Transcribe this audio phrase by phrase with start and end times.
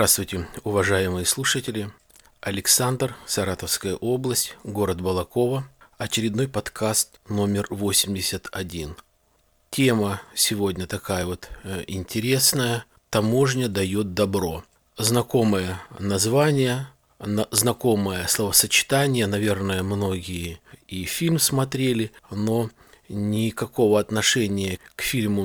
[0.00, 1.90] Здравствуйте, уважаемые слушатели.
[2.40, 5.68] Александр, Саратовская область, город Балакова.
[5.98, 8.96] Очередной подкаст номер 81.
[9.68, 12.86] Тема сегодня такая вот э, интересная.
[13.10, 14.64] Таможня дает добро.
[14.96, 16.88] Знакомое название,
[17.50, 22.70] знакомое словосочетание, наверное, многие и фильм смотрели, но
[23.10, 25.44] никакого отношения к фильму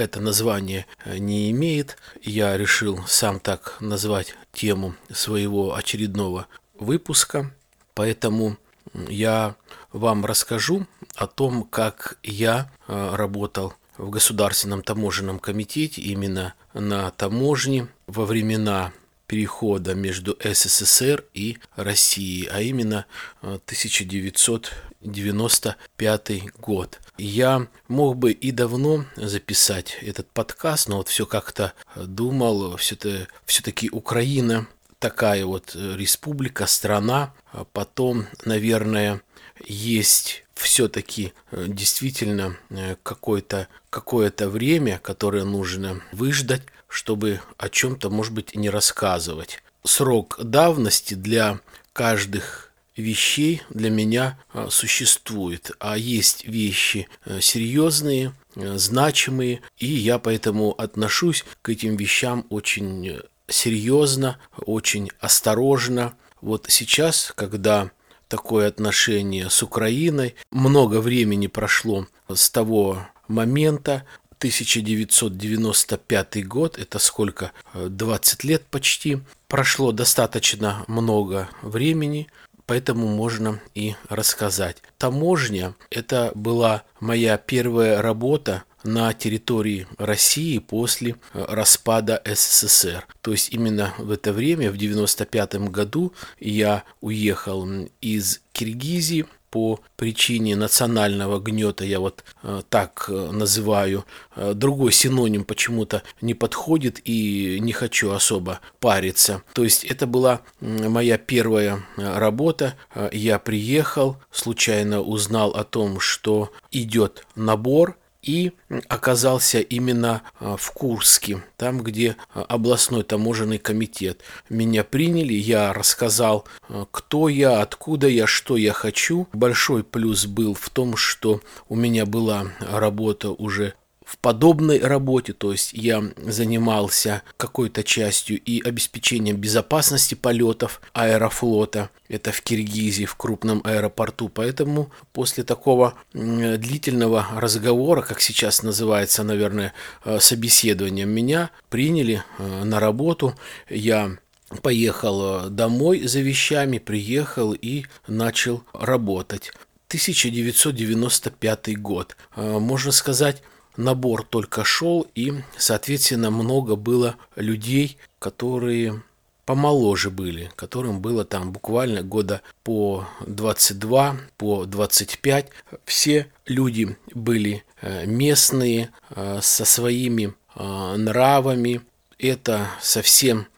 [0.00, 1.96] это название э, не имеет.
[2.22, 6.46] Я решил сам так назвать тему своего очередного
[6.78, 7.52] выпуска.
[7.94, 8.56] Поэтому
[8.94, 9.56] я
[9.92, 17.88] вам расскажу о том, как я э, работал в Государственном таможенном комитете именно на таможне
[18.06, 18.92] во времена
[19.26, 23.06] перехода между СССР и Россией, а именно
[23.42, 27.00] э, 1900 95 год.
[27.18, 34.66] Я мог бы и давно записать этот подкаст, но вот все как-то думал, все-таки Украина
[35.00, 37.32] такая вот э, республика, страна.
[37.52, 39.22] А потом, наверное,
[39.66, 48.10] есть все-таки э, действительно э, какое-то какое -то время, которое нужно выждать, чтобы о чем-то,
[48.10, 49.62] может быть, не рассказывать.
[49.84, 51.60] Срок давности для
[51.92, 57.08] каждых вещей для меня э, существует, а есть вещи
[57.40, 66.14] серьезные, значимые, и я поэтому отношусь к этим вещам очень серьезно, очень осторожно.
[66.40, 67.90] Вот сейчас, когда
[68.30, 70.34] такое отношение с Украиной.
[70.50, 74.06] Много времени прошло с того момента,
[74.38, 79.18] 1995 год, это сколько, 20 лет почти,
[79.48, 82.28] прошло достаточно много времени,
[82.70, 84.76] поэтому можно и рассказать.
[84.96, 93.08] Таможня– это была моя первая работа на территории России после э, распада СССР.
[93.22, 97.68] То есть именно в это время, в 1995 году, я уехал
[98.00, 104.04] из Киргизии по причине национального гнета, я вот э, так э, называю,
[104.36, 109.42] э, другой синоним почему-то не подходит и не хочу особо париться.
[109.52, 112.76] То есть это была моя первая работа.
[113.12, 118.52] Я приехал, случайно узнал о том, что идет набор и
[118.88, 124.20] оказался именно а, в Курске, там, где а, областной таможенный комитет.
[124.48, 129.26] Меня приняли, я рассказал, а, кто я, откуда я, что я хочу.
[129.32, 133.74] Большой плюс был в том, что у меня была работа уже
[134.10, 142.32] в подобной работе, то есть я занимался какой-то частью и обеспечением безопасности полетов аэрофлота, это
[142.32, 150.18] в Киргизии, в крупном аэропорту, поэтому после такого длительного разговора, как сейчас называется, наверное, э,
[150.18, 153.36] собеседование, меня приняли э, на работу,
[153.68, 154.16] я
[154.60, 159.52] поехал э, домой за вещами, приехал и начал работать.
[159.90, 162.16] 1995 год.
[162.36, 163.42] Можно сказать,
[163.80, 169.02] набор только шел, и, соответственно, много было людей, которые
[169.50, 175.48] помоложе были, которым было там буквально года по 22, по 25.
[175.84, 181.80] Все люди были э, местные, э, со своими э, нравами.
[182.18, 183.48] Это совсем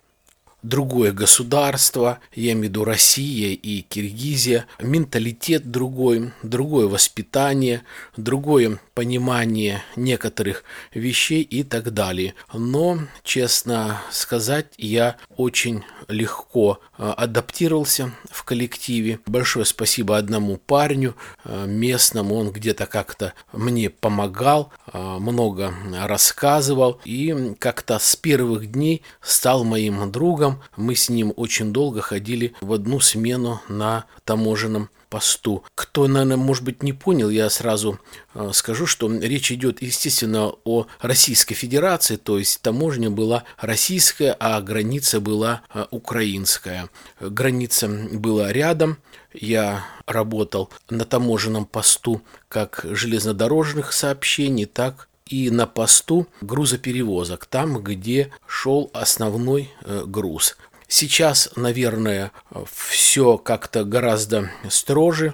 [0.62, 7.82] другое государство, я имею в виду Россия и Киргизия, менталитет другой, другое воспитание,
[8.16, 10.64] другое понимание некоторых
[10.94, 12.34] вещей и так далее.
[12.52, 19.20] Но, честно сказать, я очень легко а, адаптировался в коллективе.
[19.26, 27.54] Большое спасибо одному парню а, местному, он где-то как-то мне помогал, а, много рассказывал и
[27.58, 30.51] как-то с первых дней стал моим другом.
[30.76, 35.62] Мы с ним очень долго ходили в одну смену на таможенном посту.
[35.74, 38.00] Кто, наверное, может быть, не понял, я сразу
[38.34, 44.58] э, скажу, что речь идет, естественно, о Российской Федерации, то есть таможня была российская, а
[44.62, 46.88] граница была э, украинская.
[47.20, 48.96] Граница была рядом,
[49.34, 58.30] я работал на таможенном посту как железнодорожных сообщений, так и на посту грузоперевозок, там, где
[58.46, 60.58] шел основной э, груз.
[60.88, 62.32] Сейчас, наверное,
[62.70, 65.32] все как-то гораздо строже.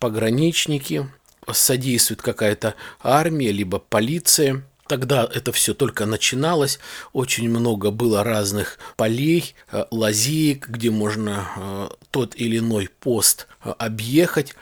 [0.00, 1.08] Пограничники,
[1.52, 2.74] содействует какая-то
[3.04, 4.64] армия, либо полиция.
[4.88, 6.80] Тогда это все только начиналось,
[7.12, 14.56] очень много было разных полей, э, лазеек, где можно э, тот или иной пост объехать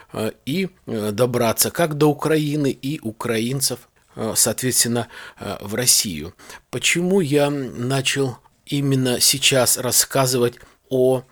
[0.45, 3.88] и добраться как до Украины и украинцев,
[4.35, 5.07] соответственно,
[5.39, 6.33] в Россию.
[6.69, 10.55] Почему я начал именно сейчас рассказывать
[10.89, 11.23] о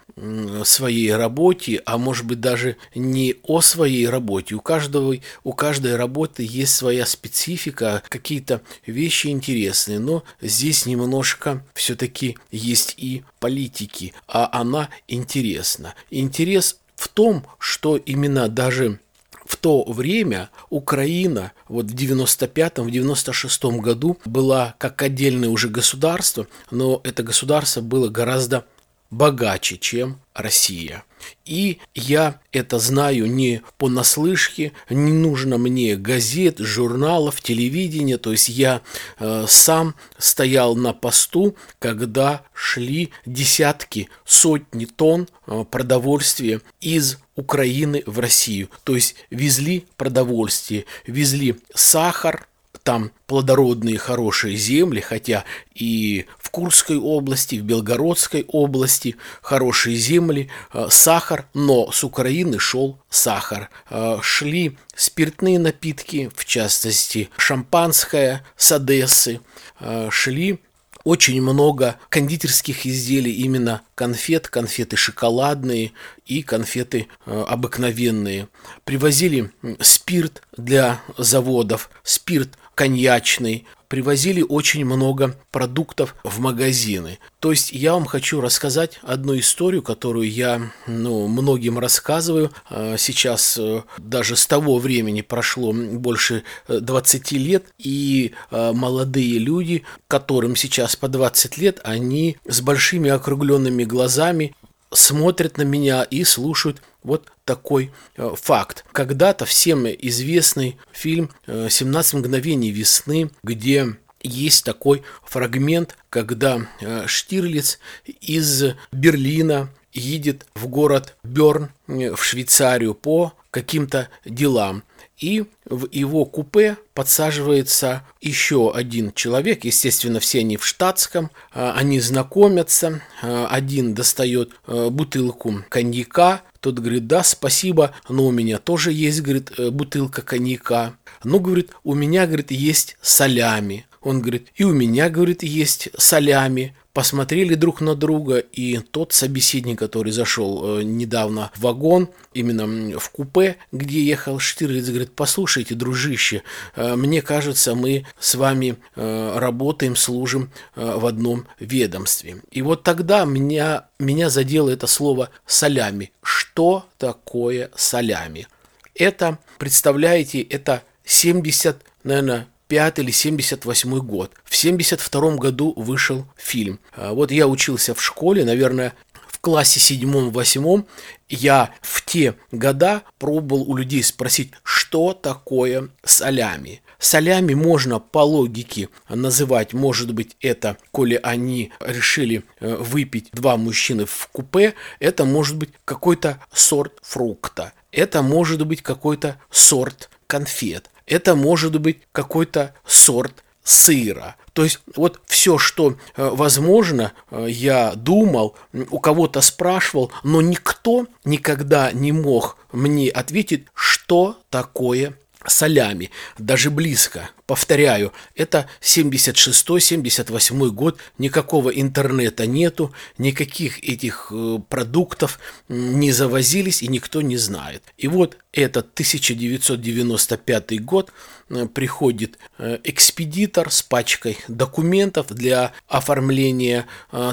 [0.64, 4.56] своей работе, а может быть даже не о своей работе.
[4.56, 12.38] У каждого, у каждой работы есть своя специфика, какие-то вещи интересные, но здесь немножко все-таки
[12.52, 15.94] есть и политики, а она интересна.
[16.10, 19.00] Интерес в том, что именно даже
[19.48, 26.48] в то время Украина вот в 95-м, в 96-м году была как отдельное уже государство,
[26.70, 28.66] но это государство было гораздо
[29.10, 31.04] богаче, чем Россия.
[31.46, 38.82] И я это знаю не понаслышке, не нужно мне газет, журналов, телевидения, то есть я
[39.20, 48.20] э, сам стоял на посту, когда шли десятки, сотни тонн э, продовольствия из Украины в
[48.20, 48.70] Россию.
[48.84, 52.48] То есть везли продовольствие, везли сахар,
[52.88, 55.44] там плодородные хорошие земли, хотя
[55.76, 62.98] и в Курской области, в Белгородской области хорошие земли, э, сахар, но с Украины шел
[63.10, 63.70] сахар.
[63.90, 69.42] Э, шли спиртные напитки, в частности шампанское с Одессы,
[69.82, 70.60] э, шли
[71.08, 75.94] очень много кондитерских изделий, именно конфет, конфеты шоколадные
[76.26, 78.50] и конфеты э, обыкновенные.
[78.84, 79.50] Привозили
[79.80, 87.18] спирт для заводов, спирт коньячный, привозили очень много продуктов в магазины.
[87.40, 92.52] То есть я вам хочу рассказать одну историю, которую я ну, многим рассказываю.
[92.70, 99.40] А, сейчас э, даже с того времени прошло больше 20 э, лет, и э, молодые
[99.40, 104.54] люди, которым сейчас по 20 лет, они с большими округленными глазами
[104.92, 108.86] смотрят на меня и слушают вот такой э, факт.
[108.92, 118.64] Когда-то всем известный фильм «17 мгновений весны», где есть такой фрагмент, когда э, Штирлиц из
[118.92, 124.84] Берлина едет в город Берн э, в Швейцарию по каким-то делам.
[125.18, 132.00] И в его купе подсаживается еще один человек, естественно, все они в штатском, э, они
[132.00, 139.52] знакомятся, один достает бутылку коньяка, тот говорит, да, спасибо, но у меня тоже есть, говорит,
[139.72, 140.98] бутылка коньяка.
[141.24, 143.88] Ну, говорит, у меня, говорит, есть солями.
[144.02, 146.76] Он говорит, и у меня, говорит, есть солями.
[146.98, 153.12] Посмотрели друг на друга, и тот собеседник, который зашел э, недавно в вагон, именно в
[153.12, 156.42] купе, где ехал Штирлиц, говорит, послушайте, дружище,
[156.76, 162.42] э, мне кажется, мы с вами э, работаем, служим в одном ведомстве.
[162.50, 166.12] И вот тогда меня, меня задело это слово «солями».
[166.24, 168.48] Что такое солями?
[168.96, 174.32] Это, представляете, это 70, наверное, 75 или 78 год.
[174.44, 176.80] В 72 году вышел фильм.
[176.96, 178.94] А, вот я учился в школе, наверное,
[179.28, 180.88] в классе седьмом-восьмом
[181.30, 186.82] я в те года пробовал у людей спросить, что такое солями.
[187.00, 194.06] Солями можно по логике называть, может быть, это, коли они решили э, выпить два мужчины
[194.06, 201.36] в купе, это может быть какой-то сорт фрукта, это может быть какой-то сорт конфет, это
[201.36, 204.36] может быть какой-то сорт сыра.
[204.54, 208.56] То есть вот все, что э, возможно, э, я думал,
[208.92, 217.30] у кого-то спрашивал, но никто никогда не мог мне ответить, что такое солями, даже близко.
[217.48, 225.40] Повторяю, это 76-78 год, никакого интернета нету, никаких этих э, продуктов
[225.70, 227.84] не завозились и никто не знает.
[227.98, 231.14] И вот этот 1995 год
[231.50, 236.86] э, приходит э, экспедитор с пачкой документов для оформления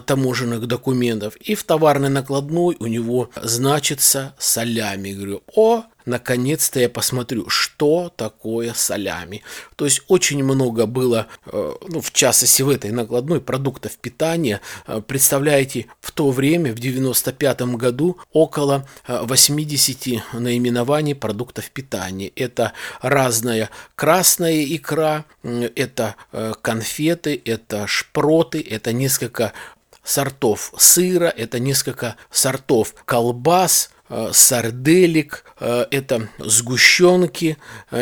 [0.06, 5.10] таможенных документов, и в товарной накладной у него значится солями.
[5.10, 9.42] Говорю, о, наконец-то я посмотрю, что такое солями.
[9.76, 14.60] То есть очень много было, э, ну, в частности в этой накладной, продуктов питания.
[14.86, 22.28] Э, представляете, в то время, в 95 году, около 80 э, наименований продуктов питания.
[22.36, 26.16] Это разная красная икра, это
[26.62, 29.52] конфеты, это шпроты, это несколько
[30.02, 33.90] сортов сыра, это несколько сортов колбас,
[34.32, 37.56] сарделек, это сгущенки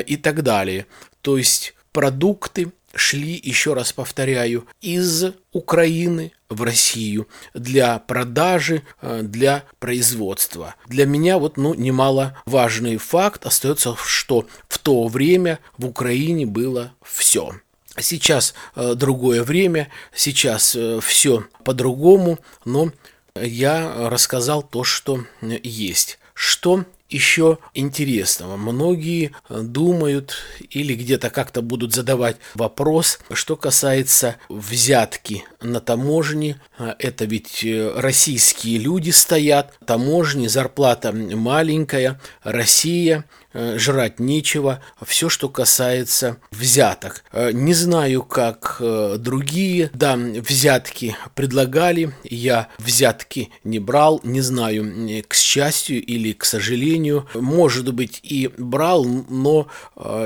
[0.07, 0.87] и так далее.
[1.23, 9.65] То есть продукты шли, еще раз повторяю, из Украины в Россию для продажи, э, для
[9.79, 10.75] производства.
[10.87, 17.53] Для меня вот ну, немаловажный факт остается, что в то время в Украине было все.
[17.99, 22.91] Сейчас э, другое время, сейчас э, все по-другому, но
[23.35, 26.19] я рассказал то, что есть.
[26.35, 28.57] Что еще интересного.
[28.57, 30.37] Многие думают
[30.71, 36.61] или где-то как-то будут задавать вопрос, что касается взятки на таможне.
[36.99, 37.65] Это ведь
[37.97, 47.25] российские люди стоят, таможни, зарплата маленькая, Россия– Э, жрать нечего, все, что касается взяток.
[47.33, 55.23] Э, не знаю, как э, другие, да, взятки предлагали, я взятки не брал, не знаю,
[55.29, 59.67] к счастью или к сожалению, может быть и брал, но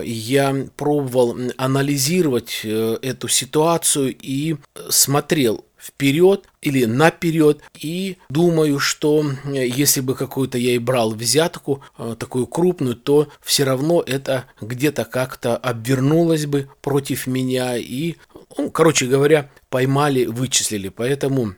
[0.04, 4.56] я пробовал анализировать эту ситуацию и
[4.88, 7.62] смотрел, вперед или наперед.
[7.78, 13.28] И думаю, что э, если бы какую-то я и брал взятку, э, такую крупную, то
[13.42, 17.76] все равно это где-то как-то обвернулось бы против меня.
[17.76, 18.16] И,
[18.56, 20.88] ну, короче говоря, поймали, вычислили.
[20.88, 21.54] Поэтому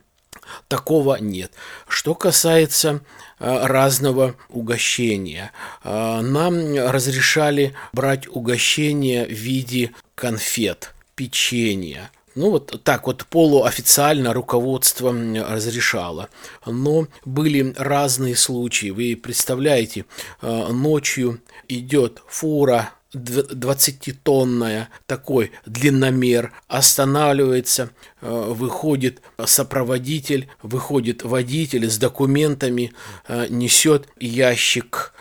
[0.67, 1.51] такого нет.
[1.87, 3.01] Что касается
[3.39, 5.51] э, разного угощения.
[5.83, 16.29] Нам разрешали брать угощение в виде конфет, печенья, ну, вот так вот полуофициально руководство разрешало.
[16.65, 18.91] Но были разные случаи.
[18.91, 20.05] Вы представляете,
[20.41, 27.89] э, ночью идет фура 20-тонная, такой длинномер, останавливается,
[28.21, 32.93] э, выходит сопроводитель, выходит водитель с документами,
[33.27, 35.13] э, несет ящик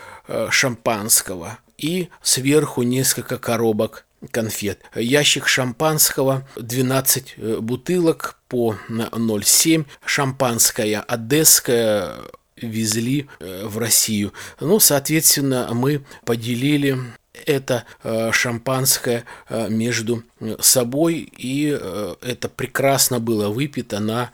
[0.51, 4.81] шампанского и сверху несколько коробок конфет.
[4.95, 9.87] Ящик шампанского, 12 э, бутылок по 0,7.
[10.05, 12.15] Шампанское одесское
[12.57, 14.33] везли э, в Россию.
[14.61, 16.99] Ну, соответственно, мы поделили
[17.47, 19.25] это э, шампанское
[19.69, 20.25] между
[20.59, 24.33] собой, и это прекрасно было выпито на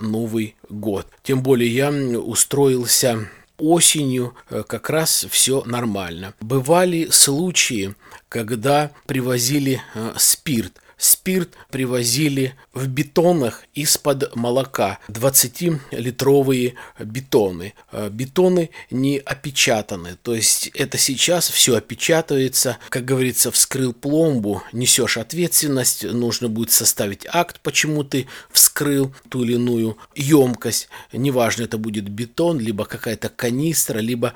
[0.00, 1.06] Новый год.
[1.22, 6.34] Тем более я устроился осенью э, как раз все нормально.
[6.40, 7.94] Бывали случаи,
[8.28, 17.74] когда привозили э, спирт– Спирт привозили в бетонах из-под молока, 20-литровые бетоны.
[17.92, 25.18] Э, бетоны не опечатаны, то есть это сейчас все опечатывается, как говорится, вскрыл пломбу, несешь
[25.18, 32.08] ответственность, нужно будет составить акт, почему ты вскрыл ту или иную емкость, неважно, это будет
[32.08, 34.32] бетон, либо какая-то канистра, либо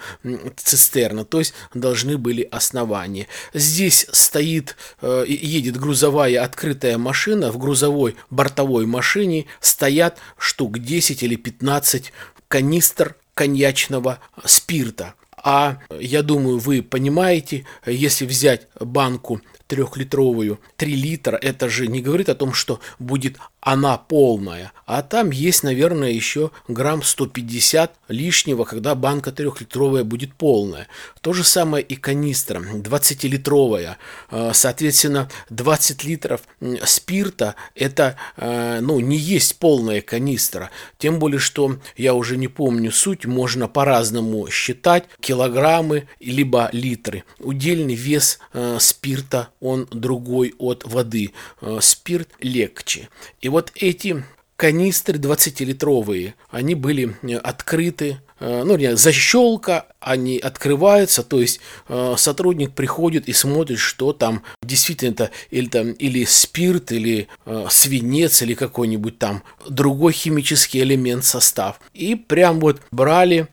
[0.57, 3.29] цистерна, то есть должны были основания.
[3.55, 11.37] Здесь стоит, э, едет грузовая открытая машина, в грузовой бортовой машине стоят штук 10 или
[11.37, 12.13] 15
[12.49, 15.15] канистр коньячного спирта.
[15.43, 22.29] А я думаю, вы понимаете, если взять банку трехлитровую, 3 литра, это же не говорит
[22.29, 24.73] о том, что будет она полная.
[24.87, 30.89] А там есть, наверное, еще грамм 150 лишнего, когда банка трехлитровая будет полная.
[31.21, 33.97] То же самое и канистра 20-литровая.
[34.31, 36.41] А, соответственно, 20 литров
[36.85, 40.71] спирта это а, ну, не есть полная канистра.
[40.99, 47.25] Тем более, что я уже не помню суть, можно по-разному считать килограммы либо литры.
[47.39, 51.33] Удельный вес а, спирта он другой от воды.
[51.81, 53.09] Спирт легче.
[53.41, 54.25] И вот эти
[54.61, 62.15] канистры 20-литровые, они были э, открыты, э, ну, не, защелка, они открываются, то есть э,
[62.19, 67.29] сотрудник приходит и смотрит, что там действительно это или, там, или спирт, или
[67.71, 71.81] свинец, или какой-нибудь там другой химический элемент, состав.
[71.95, 73.49] И прям вот брали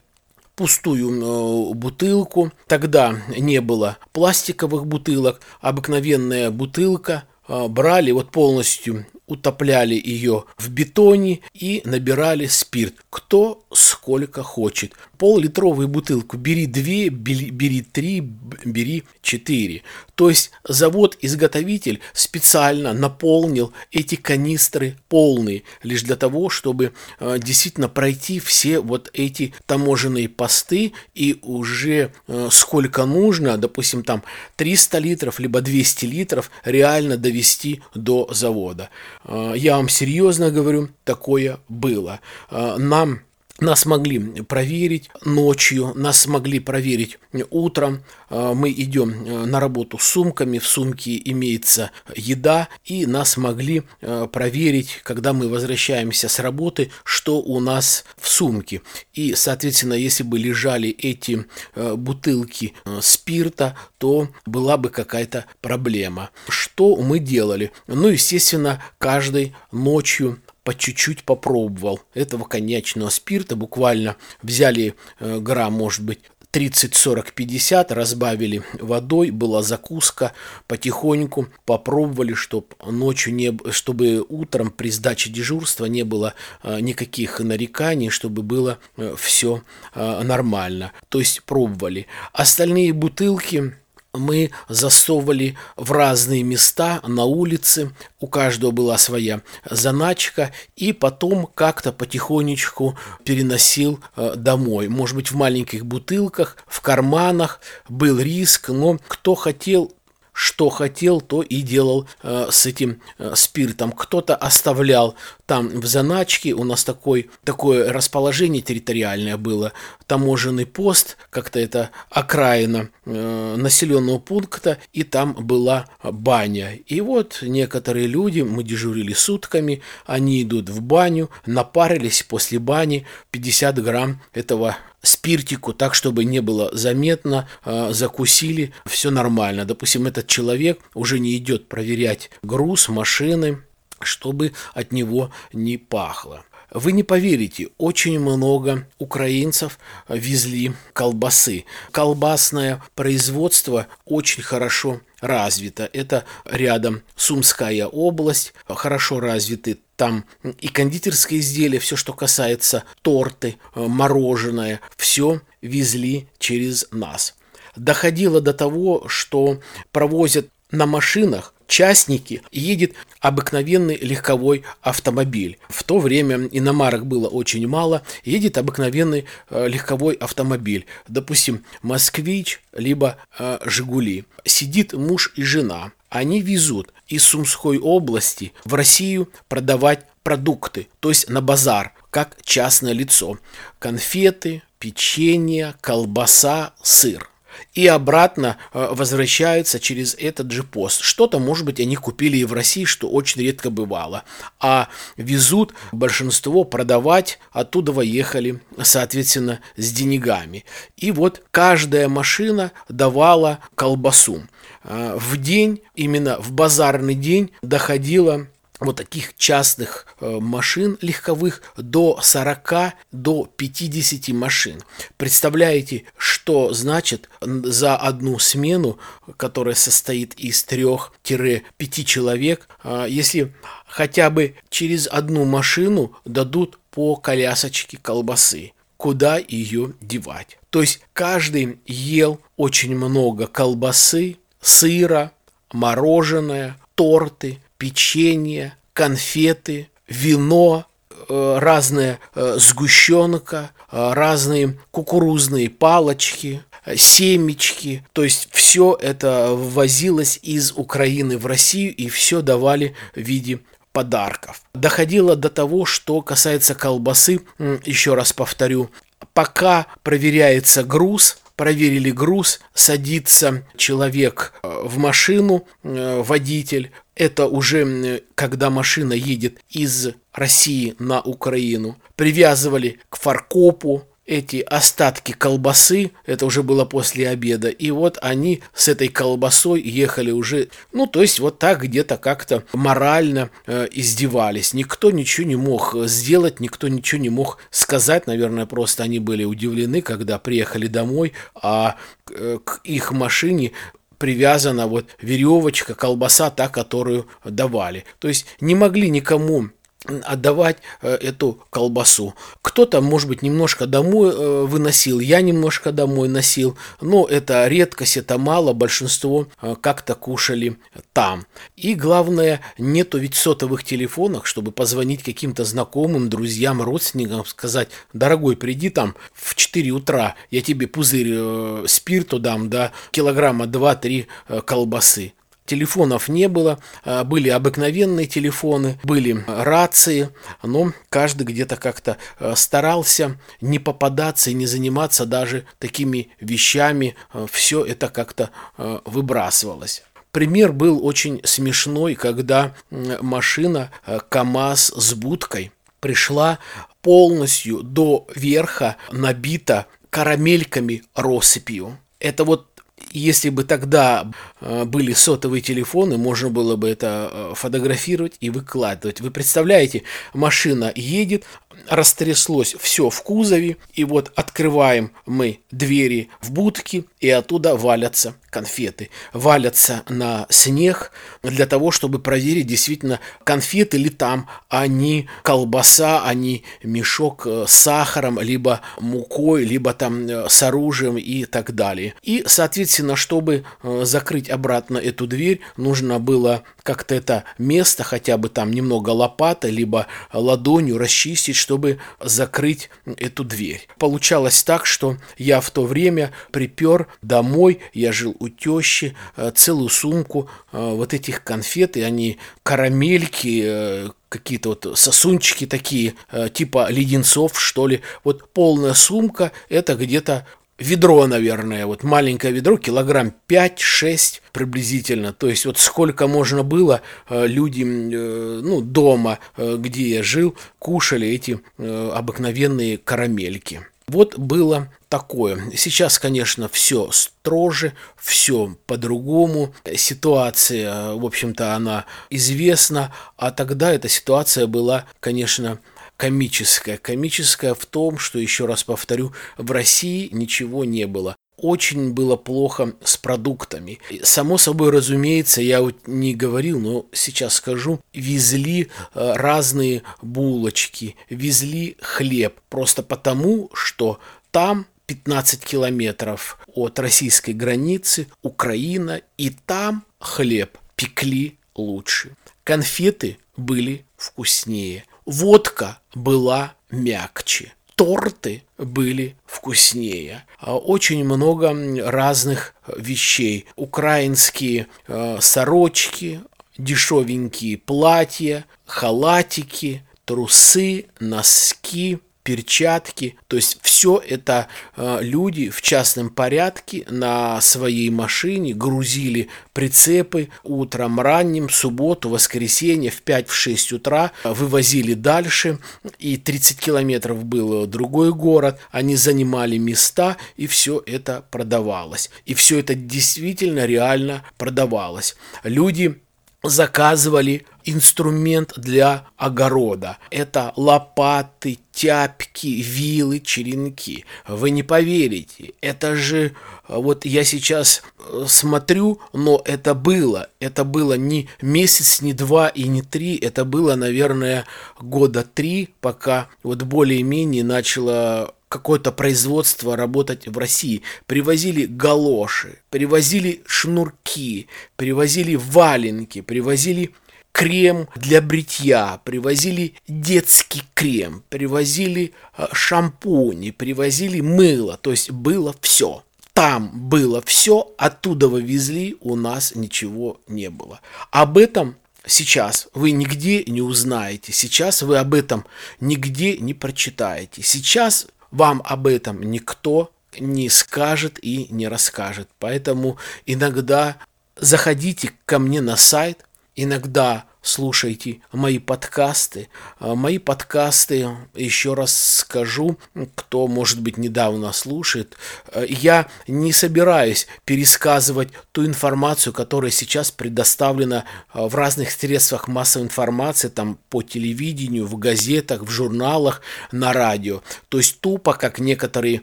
[0.57, 10.69] пустую бутылку, тогда не было пластиковых бутылок, обыкновенная бутылка, брали вот полностью утопляли ее в
[10.69, 12.95] бетоне и набирали спирт.
[13.09, 14.93] Кто сколько хочет.
[15.17, 19.83] Пол-литровую бутылку бери две, бери три, бери четыре.
[20.15, 28.39] То есть завод-изготовитель специально наполнил эти канистры полные, лишь для того, чтобы э, действительно пройти
[28.39, 34.23] все вот эти таможенные посты и уже э, сколько нужно, допустим, там
[34.55, 38.89] 300 литров, либо 200 литров реально довести до завода.
[39.23, 42.19] Э, я вам серьезно говорю, такое было.
[42.49, 43.21] Э, нам
[43.59, 47.17] нас могли проверить ночью, нас могли проверить
[47.49, 48.03] утром.
[48.29, 53.83] А, мы идем э, на работу с сумками, в сумке имеется еда, и нас могли
[54.01, 58.81] э, проверить, когда мы возвращаемся с работы, что у нас в сумке.
[59.13, 61.45] И, соответственно, если бы лежали эти
[61.75, 66.29] э, бутылки спирта, то была бы какая-то проблема.
[66.47, 67.71] Что мы делали?
[67.87, 76.03] Ну, естественно, каждой ночью по чуть-чуть попробовал этого коньячного спирта, буквально взяли э, грамм, может
[76.03, 76.19] быть,
[76.51, 80.33] 30, 40, 50, разбавили водой, была закуска,
[80.67, 86.33] потихоньку попробовали, чтобы ночью не, чтобы утром при сдаче дежурства не было
[86.63, 89.63] э, никаких нареканий, чтобы было э, все
[89.95, 90.91] э, нормально.
[91.07, 92.07] То есть пробовали.
[92.33, 93.73] Остальные бутылки
[94.17, 101.91] мы засовывали в разные места на улице, у каждого была своя заначка, и потом как-то
[101.91, 104.87] потихонечку переносил э, домой.
[104.87, 107.59] Может быть, в маленьких бутылках, в карманах.
[107.89, 109.93] Был риск, но кто хотел,
[110.37, 113.91] что хотел, то и делал э, с этим э, спиртом.
[113.91, 115.15] Кто-то оставлял
[115.47, 119.73] там в заначке, у нас такой, такое расположение территориальное было,
[120.05, 126.75] таможенный пост, как-то это окраина э, населенного пункта, и там была баня.
[126.85, 133.83] И вот некоторые люди, мы дежурили сутками, они идут в баню, напарились после бани 50
[133.83, 134.77] грамм этого
[135.07, 139.65] спиртику, так, чтобы не было заметно, э, закусили, все нормально.
[139.65, 143.63] Допустим, этот человек уже не идет проверять груз машины,
[143.99, 146.43] чтобы от него не пахло.
[146.71, 151.63] Вы не поверите, очень много украинцев везли колбасы.
[151.91, 155.89] Колбасное производство очень хорошо развито.
[155.93, 164.79] Это рядом Сумская область, хорошо развиты там и кондитерские изделия, все, что касается торты, мороженое,
[164.95, 167.35] все везли через нас.
[167.75, 169.59] Доходило до того, что
[169.91, 175.59] провозят на машинах частники едет обыкновенный легковой автомобиль.
[175.69, 180.85] В то время иномарок было очень мало, едет обыкновенный э, легковой автомобиль.
[181.07, 184.25] Допустим, «Москвич» либо э, «Жигули».
[184.45, 185.91] Сидит муж и жена.
[186.09, 192.93] Они везут из Сумской области в Россию продавать продукты, то есть на базар, как частное
[192.93, 193.37] лицо.
[193.79, 197.29] Конфеты, печенье, колбаса, сыр
[197.73, 201.01] и обратно э, возвращаются через этот же пост.
[201.01, 204.23] Что-то, может быть, они купили и в России, что очень редко бывало.
[204.59, 210.65] А везут большинство продавать, оттуда ехали, соответственно, с деньгами.
[210.97, 214.43] И вот каждая машина давала колбасу.
[214.83, 218.47] Э, в день, именно в базарный день, доходило
[218.79, 224.81] вот таких частных э, машин легковых до 40, до 50 машин.
[225.17, 228.99] Представляете, что значит за одну смену,
[229.37, 231.61] которая состоит из 3-5
[232.03, 233.53] человек, э, если
[233.87, 240.57] хотя бы через одну машину дадут по колясочке колбасы, куда ее девать.
[240.69, 245.31] То есть каждый ел очень много колбасы, сыра,
[245.71, 250.85] мороженое, торты– печенье, конфеты, вино,
[251.29, 256.63] э, разная э, сгущенка, э, разные кукурузные палочки,
[256.95, 258.05] семечки.
[258.13, 263.59] То есть все это ввозилось из Украины в Россию и все давали в виде
[263.91, 264.61] подарков.
[264.73, 267.41] Доходило до того, что касается колбасы,
[267.85, 268.89] еще раз повторю,
[269.33, 279.59] пока проверяется груз, проверили груз, садится человек в машину, водитель, это уже когда машина едет
[279.69, 281.97] из России на Украину.
[282.15, 288.89] Привязывали к фаркопу эти остатки колбасы, это уже было после обеда, и вот они с
[288.89, 294.73] этой колбасой ехали уже, ну, то есть вот так где-то как-то морально э, издевались.
[294.73, 300.01] Никто ничего не мог сделать, никто ничего не мог сказать, наверное, просто они были удивлены,
[300.01, 301.95] когда приехали домой, а
[302.29, 303.71] э, к их машине
[304.17, 308.03] привязана вот веревочка, колбаса, та, которую давали.
[308.19, 309.69] То есть не могли никому
[310.05, 312.35] отдавать э, эту колбасу.
[312.61, 318.37] Кто-то, может быть, немножко домой э, выносил, я немножко домой носил, но это редкость, это
[318.37, 320.77] мало, большинство э, как-то кушали
[321.13, 321.45] там.
[321.75, 328.89] И главное, нету ведь сотовых телефонов, чтобы позвонить каким-то знакомым, друзьям, родственникам, сказать, дорогой, приди
[328.89, 334.27] там в 4 утра, я тебе пузырь спирту дам, да, килограмма 2-3
[334.65, 335.33] колбасы.
[335.67, 340.29] Телефонов не было, а, были обыкновенные телефоны, были рации,
[340.63, 347.15] но каждый где-то как-то а, старался не попадаться и не заниматься даже такими вещами.
[347.33, 350.03] А, Все это как-то выбрасывалось.
[350.31, 353.91] Пример был очень смешной, когда машина
[354.29, 356.59] КАМАЗ с будкой пришла
[357.01, 361.97] полностью до верха набита карамельками россыпью.
[362.19, 362.66] Это вот
[363.11, 364.29] если бы тогда
[364.61, 369.21] э, были сотовые телефоны, можно было бы это э, фотографировать и выкладывать.
[369.21, 371.45] Вы представляете, машина едет,
[371.89, 379.09] растряслось все в кузове, и вот открываем мы двери в будке, и оттуда валятся конфеты.
[379.33, 381.11] Валятся на снег
[381.43, 387.65] для того, чтобы проверить, действительно, конфеты ли там, а не колбаса, а не мешок э,
[387.67, 392.15] с сахаром, либо мукой, либо там э, с оружием и так далее.
[392.23, 398.49] И, соответственно, чтобы э, закрыть обратно эту дверь, нужно было как-то это место, хотя бы
[398.49, 403.89] там немного лопатой, либо ладонью расчистить, чтобы закрыть эту дверь.
[403.99, 409.89] Получалось так, что я в то время припер домой, я жил у тещи, э, целую
[409.89, 416.13] сумку э, вот этих конфет, и они карамельки, э, какие-то вот сосунчики такие,
[416.53, 418.01] типа леденцов, что ли.
[418.23, 420.45] Вот полная сумка, это где-то
[420.77, 425.33] ведро, наверное, вот маленькое ведро, килограмм 5-6 приблизительно.
[425.33, 432.97] То есть вот сколько можно было люди, ну, дома, где я жил, кушали эти обыкновенные
[432.97, 433.81] карамельки.
[434.07, 435.69] Вот было такое.
[435.75, 439.73] Сейчас, конечно, все строже, все по-другому.
[439.95, 445.79] Ситуация, в общем-то, она известна, а тогда эта ситуация была, конечно,
[446.17, 446.97] комическая.
[446.97, 452.93] Комическая в том, что, еще раз повторю, в России ничего не было очень было плохо
[453.03, 453.99] с продуктами.
[454.23, 461.97] Само собой, разумеется, я вот не говорил, но сейчас скажу, везли э, разные булочки, везли
[461.99, 464.19] хлеб, просто потому, что
[464.51, 472.35] там 15 километров от российской границы Украина, и там хлеб пекли лучше.
[472.63, 480.45] Конфеты были вкуснее, водка была мягче торты были вкуснее.
[480.59, 483.65] А очень много разных вещей.
[483.75, 486.41] Украинские э, сорочки,
[486.77, 493.35] дешевенькие платья, халатики, трусы, носки– перчатки.
[493.49, 501.19] То есть все это э, люди в частном порядке на своей машине грузили прицепы утром
[501.19, 505.79] ранним, субботу, воскресенье в 5-6 утра, вывозили дальше.
[506.19, 508.79] И 30 километров был другой город.
[508.91, 512.29] Они занимали места, и все это продавалось.
[512.45, 515.35] И все это действительно реально продавалось.
[515.63, 516.15] Люди
[516.63, 520.17] заказывали инструмент для огорода.
[520.29, 524.25] Это лопаты, тяпки, вилы, черенки.
[524.47, 526.53] Вы не поверите, это же
[526.87, 530.49] вот я сейчас э, смотрю, но это было.
[530.59, 533.35] Это было не месяц, не два и не три.
[533.35, 534.65] Это было, наверное,
[534.99, 541.01] года три, пока вот более-менее начало какое-то производство работать в России.
[541.25, 547.13] Привозили галоши, привозили шнурки, привозили валенки, привозили
[547.57, 556.23] крем для бритья, привозили детский крем, привозили э, шампуни, привозили мыло, то есть было все.
[556.53, 561.01] Там было все, оттуда вывезли, у нас ничего не было.
[561.31, 561.95] Об этом
[562.27, 565.65] сейчас вы нигде не узнаете, сейчас вы об этом
[565.99, 567.63] нигде не прочитаете.
[567.63, 572.49] Сейчас вам об этом никто не скажет и не расскажет.
[572.59, 573.17] Поэтому
[573.47, 574.17] иногда
[574.55, 576.46] заходите ко мне на сайт,
[576.77, 579.67] иногда слушайте мои подкасты.
[579.99, 582.97] А, мои подкасты, еще раз скажу,
[583.35, 585.35] кто, может быть, недавно слушает,
[585.67, 593.05] а, я не собираюсь пересказывать ту информацию, которая сейчас предоставлена а, в разных средствах массовой
[593.05, 597.61] информации, там по телевидению, в газетах, в журналах, на радио.
[597.89, 599.41] То есть тупо, как некоторые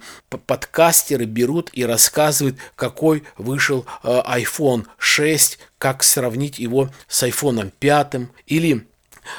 [0.46, 8.13] подкастеры берут и рассказывают, какой вышел iPhone 6, как сравнить его с iPhone 5
[8.46, 8.86] или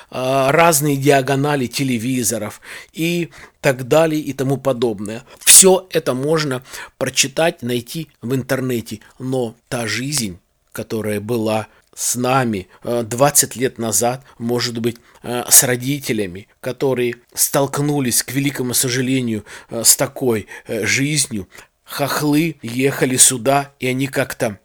[0.09, 2.61] а, разные диагонали телевизоров
[2.93, 3.29] и
[3.61, 5.23] так далее и тому подобное.
[5.39, 6.63] Все это можно
[6.97, 10.39] прочитать, найти в интернете, но та жизнь,
[10.71, 18.73] которая была с нами 20 лет назад, может быть, с родителями, которые столкнулись, к великому
[18.73, 21.47] сожалению, с такой жизнью.
[21.85, 24.59] Хохлы ехали сюда, и они как-то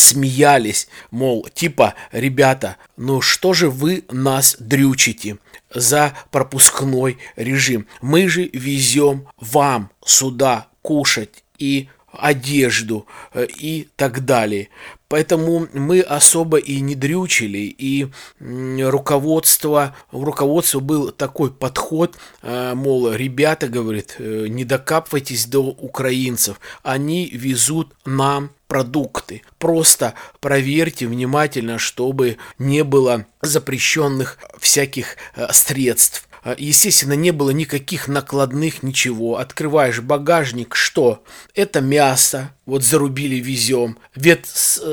[0.00, 5.38] смеялись, мол, типа, ребята, ну что же вы нас дрючите
[5.72, 7.86] за пропускной режим?
[8.00, 14.68] Мы же везем вам сюда кушать и одежду э, и так далее.
[15.08, 23.12] Поэтому мы особо и не дрючили, и руководство, у руководства был такой подход, э, мол,
[23.12, 29.42] ребята, говорит, э, не докапывайтесь до украинцев, они везут нам продукты.
[29.58, 35.16] Просто проверьте внимательно, чтобы не было запрещенных всяких
[35.50, 36.29] средств.
[36.42, 39.36] А, естественно, не было никаких накладных, ничего.
[39.36, 41.22] Открываешь багажник, что?
[41.54, 43.98] Это мясо, вот зарубили, везем.
[44.14, 44.46] Вет,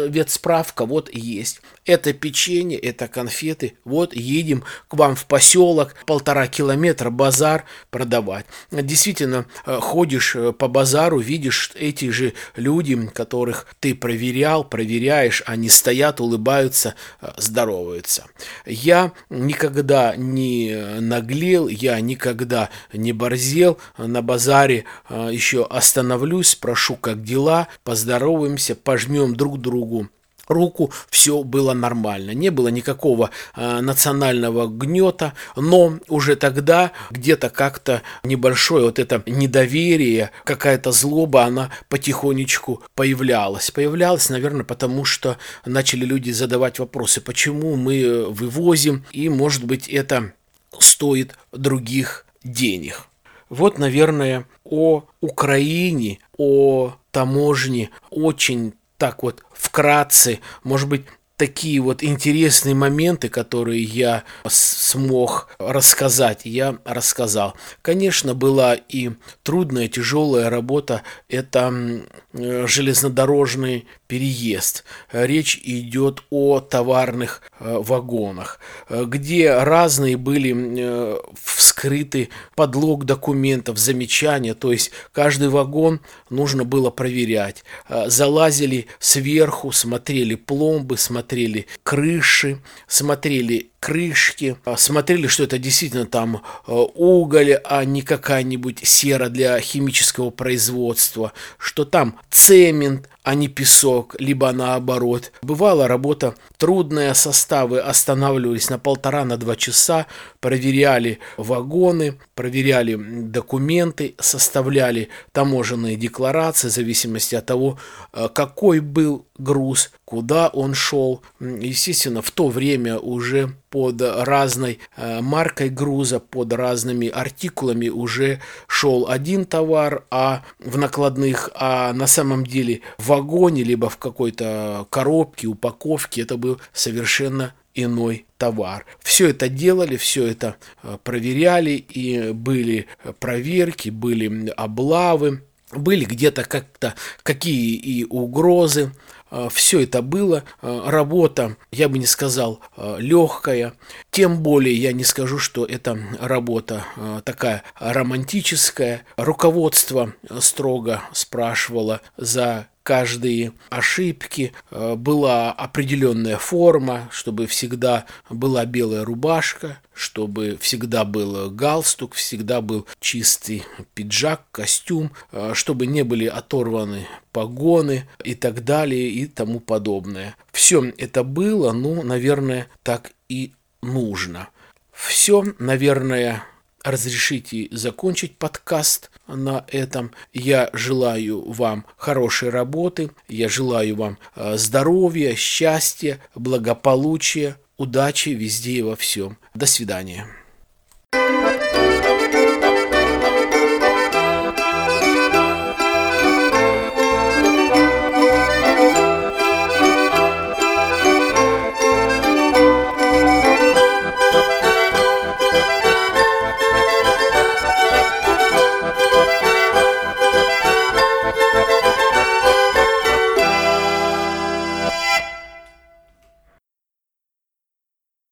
[0.10, 1.62] ветсправка, вот есть.
[1.88, 3.78] Это печенье, это конфеты.
[3.86, 8.46] Вот едем к вам в поселок, полтора километра базар продавать.
[8.72, 15.70] Действительно, э, ходишь э, по базару, видишь эти же люди, которых ты проверял, проверяешь, они
[15.70, 18.26] стоят, улыбаются, э, здороваются.
[18.66, 24.84] Я никогда не наглел, я никогда не борзел на базаре.
[25.10, 30.10] Еще остановлюсь, спрошу, как дела, поздороваемся, пожмем друг другу
[30.48, 32.32] руку, все было нормально.
[32.32, 40.32] Не было никакого э, национального гнета, но уже тогда где-то как-то небольшое вот это недоверие,
[40.44, 43.72] какая-то злоба, она потихонечку появлялась.
[43.72, 50.34] Появлялась, наверное, потому что начали люди задавать вопросы, почему мы вывозим, и, может быть, это
[50.80, 53.08] стоит других денег.
[53.50, 61.06] Вот, наверное, о Украине, о таможне очень так вот вкратце, может быть,
[61.38, 67.56] такие вот интересные моменты, которые я смог рассказать, я рассказал.
[67.84, 69.12] Конечно, была и
[69.44, 72.02] трудная, тяжелая работа, это
[72.34, 74.84] железнодорожный переезд.
[75.12, 84.54] Речь идет о товарных э, вагонах, э, где разные были э, вскрыты подлог документов, замечания,
[84.54, 87.64] то есть каждый вагон нужно было проверять.
[88.08, 97.86] Залазили сверху, смотрели пломбы, смотрели крыши, смотрели крышки, смотрели, что это действительно там уголь, а
[97.86, 105.34] не какая-нибудь сера для химического производства, что там цемент, а не песок, либо наоборот.
[105.42, 110.06] Бывала работа трудная, составы останавливались на полтора, на два часа,
[110.40, 117.78] проверяли вагоны, проверяли документы, составляли таможенные декларации в зависимости от того,
[118.14, 121.22] э, какой был груз, куда он шел.
[121.42, 129.08] Естественно, в то время уже под разной э, маркой груза, под разными артикулами уже шел
[129.10, 135.48] один товар, а в накладных, а на самом деле в вагоне, либо в какой-то коробке,
[135.48, 138.86] упаковке это был совершенно иной товар.
[139.00, 142.88] Все это делали, все это э, проверяли, и были
[143.20, 148.92] проверки, были облавы, были где-то как-то какие и угрозы.
[149.32, 150.44] Э, все это было.
[150.62, 152.60] Э, работа, я бы не сказал,
[152.98, 153.74] легкая.
[154.12, 156.86] Тем более я не скажу, что это работа
[157.24, 159.06] такая романтическая.
[159.18, 169.82] Руководство строго спрашивало за каждой ошибки э, была определенная форма, чтобы всегда была белая рубашка,
[169.94, 178.08] чтобы всегда был галстук, всегда был чистый пиджак, костюм, э, чтобы не были оторваны погоны
[178.24, 180.38] и так далее и тому подобное.
[180.54, 184.48] Все это было, ну, наверное, так и нужно.
[184.94, 186.46] Все, наверное,
[186.86, 190.12] разрешите закончить подкаст на этом.
[190.34, 198.82] Я желаю вам хорошей работы, я желаю вам э, здоровья, счастья, благополучия, удачи везде и
[198.82, 199.38] во всем.
[199.54, 200.28] До свидания.